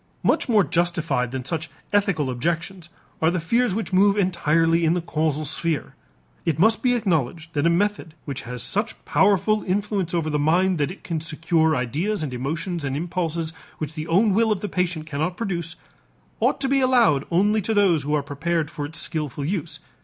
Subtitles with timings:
[0.23, 2.89] Much more justified than such ethical objections
[3.21, 5.93] are the fears which move entirely in the causal sphere.
[6.43, 10.79] It must be acknowledged that a method which has such powerful influence over the mind
[10.79, 14.67] that it can secure ideas and emotions and impulses which the own will of the
[14.69, 15.75] patient cannot produce,
[16.39, 19.77] ought to be allowed only to those who are prepared for its skillful use.